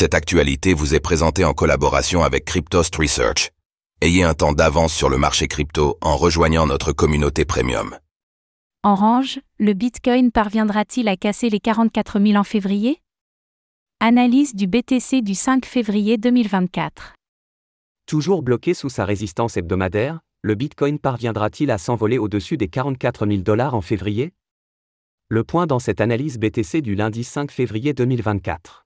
Cette 0.00 0.14
actualité 0.14 0.74
vous 0.74 0.94
est 0.94 1.00
présentée 1.00 1.44
en 1.44 1.54
collaboration 1.54 2.22
avec 2.22 2.44
Cryptost 2.44 2.94
Research. 2.94 3.50
Ayez 4.00 4.22
un 4.22 4.32
temps 4.32 4.52
d'avance 4.52 4.94
sur 4.94 5.08
le 5.08 5.18
marché 5.18 5.48
crypto 5.48 5.98
en 6.00 6.16
rejoignant 6.16 6.68
notre 6.68 6.92
communauté 6.92 7.44
premium. 7.44 7.98
Orange, 8.84 9.40
le 9.58 9.72
Bitcoin 9.72 10.30
parviendra-t-il 10.30 11.08
à 11.08 11.16
casser 11.16 11.50
les 11.50 11.58
44 11.58 12.20
000 12.20 12.38
en 12.38 12.44
février? 12.44 13.00
Analyse 13.98 14.54
du 14.54 14.68
BTC 14.68 15.20
du 15.20 15.34
5 15.34 15.66
février 15.66 16.16
2024. 16.16 17.14
Toujours 18.06 18.44
bloqué 18.44 18.74
sous 18.74 18.90
sa 18.90 19.04
résistance 19.04 19.56
hebdomadaire, 19.56 20.20
le 20.42 20.54
Bitcoin 20.54 21.00
parviendra-t-il 21.00 21.72
à 21.72 21.78
s'envoler 21.78 22.18
au-dessus 22.18 22.56
des 22.56 22.68
44 22.68 23.26
000 23.26 23.42
dollars 23.42 23.74
en 23.74 23.80
février? 23.80 24.32
Le 25.28 25.42
point 25.42 25.66
dans 25.66 25.80
cette 25.80 26.00
analyse 26.00 26.38
BTC 26.38 26.82
du 26.82 26.94
lundi 26.94 27.24
5 27.24 27.50
février 27.50 27.94
2024. 27.94 28.84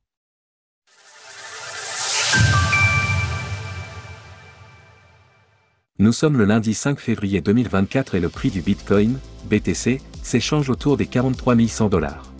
Nous 5.99 6.13
sommes 6.13 6.39
le 6.39 6.47
lundi 6.47 6.73
5 6.73 6.99
février 6.99 7.43
2024 7.43 8.15
et 8.15 8.21
le 8.21 8.31
prix 8.31 8.49
du 8.49 8.63
Bitcoin, 8.63 9.19
BTC, 9.51 10.01
s'échange 10.23 10.71
autour 10.71 10.97
des 10.97 11.05
43 11.05 11.55
100 11.69 11.91
dollars. 11.91 12.33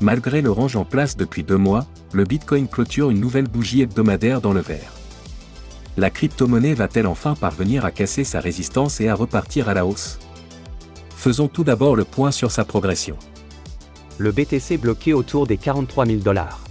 Malgré 0.00 0.40
le 0.40 0.50
range 0.50 0.74
en 0.74 0.86
place 0.86 1.14
depuis 1.14 1.42
deux 1.42 1.58
mois, 1.58 1.86
le 2.14 2.24
Bitcoin 2.24 2.66
clôture 2.66 3.10
une 3.10 3.20
nouvelle 3.20 3.48
bougie 3.48 3.82
hebdomadaire 3.82 4.40
dans 4.40 4.54
le 4.54 4.62
vert. 4.62 4.94
La 5.98 6.08
crypto-monnaie 6.08 6.72
va-t-elle 6.72 7.06
enfin 7.06 7.34
parvenir 7.34 7.84
à 7.84 7.90
casser 7.90 8.24
sa 8.24 8.40
résistance 8.40 8.98
et 9.02 9.08
à 9.10 9.14
repartir 9.14 9.68
à 9.68 9.74
la 9.74 9.84
hausse? 9.84 10.18
Faisons 11.14 11.48
tout 11.48 11.64
d'abord 11.64 11.96
le 11.96 12.04
point 12.04 12.30
sur 12.30 12.50
sa 12.50 12.64
progression. 12.64 13.18
Le 14.16 14.32
BTC 14.32 14.78
bloqué 14.78 15.12
autour 15.12 15.46
des 15.46 15.58
43 15.58 16.06
000 16.06 16.18
dollars. 16.20 16.63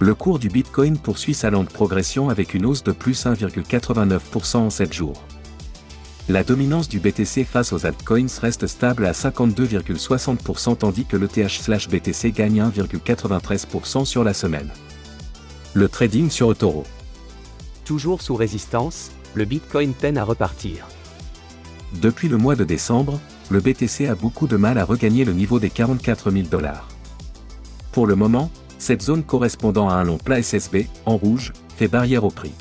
Le 0.00 0.14
cours 0.14 0.38
du 0.38 0.48
Bitcoin 0.48 0.96
poursuit 0.96 1.34
sa 1.34 1.50
lente 1.50 1.70
progression 1.70 2.28
avec 2.28 2.54
une 2.54 2.66
hausse 2.66 2.84
de 2.84 2.92
plus 2.92 3.26
1,89% 3.26 4.56
en 4.58 4.70
7 4.70 4.92
jours. 4.92 5.24
La 6.28 6.44
dominance 6.44 6.88
du 6.88 7.00
BTC 7.00 7.42
face 7.44 7.72
aux 7.72 7.84
altcoins 7.84 8.28
reste 8.40 8.68
stable 8.68 9.06
à 9.06 9.12
52,60% 9.12 10.76
tandis 10.76 11.04
que 11.04 11.16
l'ETH/BTC 11.16 12.30
gagne 12.30 12.62
1,93% 12.62 14.04
sur 14.04 14.22
la 14.22 14.34
semaine. 14.34 14.70
Le 15.74 15.88
trading 15.88 16.30
sur 16.30 16.52
eToro. 16.52 16.84
Toujours 17.84 18.22
sous 18.22 18.36
résistance, 18.36 19.10
le 19.34 19.46
Bitcoin 19.46 19.94
peine 19.94 20.18
à 20.18 20.22
repartir. 20.22 20.86
Depuis 21.94 22.28
le 22.28 22.36
mois 22.36 22.54
de 22.54 22.64
décembre, 22.64 23.18
le 23.50 23.60
BTC 23.60 24.06
a 24.06 24.14
beaucoup 24.14 24.46
de 24.46 24.56
mal 24.56 24.78
à 24.78 24.84
regagner 24.84 25.24
le 25.24 25.32
niveau 25.32 25.58
des 25.58 25.70
44 25.70 26.30
000 26.30 26.46
dollars. 26.46 26.86
Pour 27.90 28.06
le 28.06 28.14
moment, 28.14 28.50
cette 28.78 29.02
zone 29.02 29.22
correspondant 29.22 29.88
à 29.88 29.94
un 29.94 30.04
long 30.04 30.18
plat 30.18 30.42
SSB, 30.42 30.86
en 31.06 31.16
rouge, 31.16 31.52
fait 31.76 31.88
barrière 31.88 32.24
au 32.24 32.30
prix. 32.30 32.52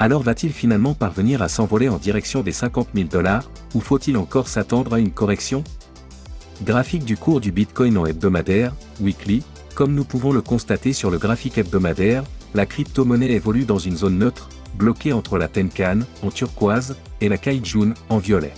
Alors 0.00 0.22
va-t-il 0.22 0.52
finalement 0.52 0.94
parvenir 0.94 1.42
à 1.42 1.48
s'envoler 1.48 1.88
en 1.88 1.98
direction 1.98 2.42
des 2.42 2.52
50 2.52 2.88
000 2.94 3.08
dollars, 3.08 3.50
ou 3.74 3.80
faut-il 3.80 4.16
encore 4.16 4.48
s'attendre 4.48 4.94
à 4.94 4.98
une 4.98 5.12
correction? 5.12 5.64
Graphique 6.64 7.04
du 7.04 7.16
cours 7.16 7.40
du 7.40 7.52
Bitcoin 7.52 7.98
en 7.98 8.06
hebdomadaire, 8.06 8.74
weekly, 9.00 9.42
comme 9.74 9.94
nous 9.94 10.04
pouvons 10.04 10.32
le 10.32 10.40
constater 10.42 10.92
sur 10.92 11.10
le 11.10 11.18
graphique 11.18 11.58
hebdomadaire, 11.58 12.24
la 12.54 12.66
crypto-monnaie 12.66 13.32
évolue 13.32 13.64
dans 13.64 13.78
une 13.78 13.96
zone 13.96 14.18
neutre, 14.18 14.48
bloquée 14.76 15.12
entre 15.12 15.38
la 15.38 15.48
Tenkan, 15.48 16.00
en 16.22 16.30
turquoise, 16.30 16.96
et 17.20 17.28
la 17.28 17.38
Kaijun, 17.38 17.94
en 18.08 18.18
violet. 18.18 18.52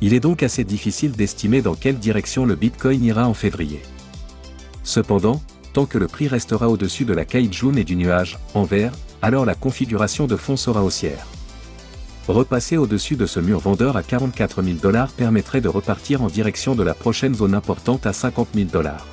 Il 0.00 0.14
est 0.14 0.20
donc 0.20 0.42
assez 0.42 0.64
difficile 0.64 1.12
d'estimer 1.12 1.62
dans 1.62 1.74
quelle 1.74 1.98
direction 1.98 2.44
le 2.44 2.56
Bitcoin 2.56 3.04
ira 3.04 3.28
en 3.28 3.34
février. 3.34 3.80
Cependant, 4.82 5.40
tant 5.72 5.86
que 5.86 5.98
le 5.98 6.08
prix 6.08 6.28
restera 6.28 6.68
au-dessus 6.68 7.04
de 7.04 7.12
la 7.12 7.24
caille 7.24 7.52
jaune 7.52 7.78
et 7.78 7.84
du 7.84 7.96
nuage, 7.96 8.38
en 8.54 8.64
vert, 8.64 8.92
alors 9.22 9.44
la 9.44 9.54
configuration 9.54 10.26
de 10.26 10.36
fond 10.36 10.56
sera 10.56 10.82
haussière. 10.82 11.26
Repasser 12.28 12.76
au-dessus 12.76 13.16
de 13.16 13.26
ce 13.26 13.40
mur 13.40 13.58
vendeur 13.58 13.96
à 13.96 14.02
44 14.02 14.62
000 14.62 14.76
dollars 14.80 15.10
permettrait 15.10 15.60
de 15.60 15.68
repartir 15.68 16.22
en 16.22 16.28
direction 16.28 16.74
de 16.74 16.82
la 16.82 16.94
prochaine 16.94 17.34
zone 17.34 17.54
importante 17.54 18.06
à 18.06 18.12
50 18.12 18.48
000 18.54 18.68
dollars. 18.70 19.06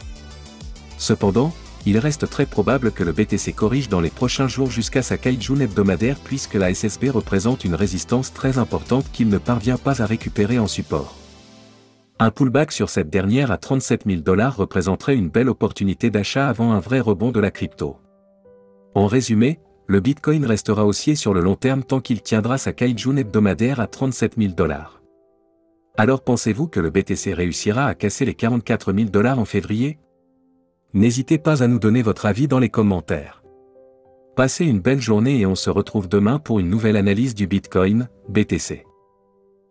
Cependant, 0.97 1.53
il 1.85 1.97
reste 1.97 2.29
très 2.29 2.45
probable 2.45 2.91
que 2.91 3.03
le 3.03 3.13
BTC 3.13 3.53
corrige 3.53 3.89
dans 3.89 4.01
les 4.01 4.09
prochains 4.09 4.47
jours 4.47 4.69
jusqu'à 4.69 5.01
sa 5.01 5.15
jaune 5.39 5.61
hebdomadaire 5.61 6.17
puisque 6.23 6.55
la 6.55 6.73
SSB 6.73 7.09
représente 7.09 7.63
une 7.63 7.75
résistance 7.75 8.33
très 8.33 8.57
importante 8.57 9.05
qu'il 9.11 9.29
ne 9.29 9.37
parvient 9.37 9.77
pas 9.77 10.01
à 10.01 10.05
récupérer 10.05 10.59
en 10.59 10.67
support. 10.67 11.18
Un 12.21 12.31
pullback 12.31 12.73
sur 12.73 12.89
cette 12.89 13.09
dernière 13.09 13.49
à 13.49 13.57
37 13.57 14.03
000 14.05 14.21
dollars 14.21 14.57
représenterait 14.57 15.15
une 15.15 15.29
belle 15.29 15.47
opportunité 15.47 16.09
d'achat 16.09 16.49
avant 16.49 16.73
un 16.73 16.81
vrai 16.81 16.99
rebond 16.99 17.31
de 17.31 17.39
la 17.39 17.49
crypto. 17.49 17.95
En 18.93 19.07
résumé, 19.07 19.61
le 19.87 20.01
Bitcoin 20.01 20.45
restera 20.45 20.85
haussier 20.85 21.15
sur 21.15 21.33
le 21.33 21.39
long 21.39 21.55
terme 21.55 21.81
tant 21.81 22.01
qu'il 22.01 22.21
tiendra 22.21 22.57
sa 22.57 22.73
Kaijun 22.73 23.15
hebdomadaire 23.15 23.79
à 23.79 23.87
37 23.87 24.35
000 24.37 24.53
dollars. 24.53 25.01
Alors 25.97 26.21
pensez-vous 26.21 26.67
que 26.67 26.81
le 26.81 26.89
BTC 26.89 27.33
réussira 27.33 27.85
à 27.85 27.95
casser 27.95 28.25
les 28.25 28.35
44 28.35 28.93
000 28.93 29.09
dollars 29.09 29.39
en 29.39 29.45
février? 29.45 29.97
N'hésitez 30.93 31.37
pas 31.37 31.63
à 31.63 31.67
nous 31.67 31.79
donner 31.79 32.01
votre 32.01 32.25
avis 32.25 32.49
dans 32.49 32.59
les 32.59 32.69
commentaires. 32.69 33.43
Passez 34.35 34.65
une 34.65 34.81
belle 34.81 35.01
journée 35.01 35.39
et 35.39 35.45
on 35.45 35.55
se 35.55 35.69
retrouve 35.69 36.09
demain 36.09 36.37
pour 36.37 36.59
une 36.59 36.69
nouvelle 36.69 36.97
analyse 36.97 37.33
du 37.33 37.47
Bitcoin, 37.47 38.09
BTC. 38.27 38.88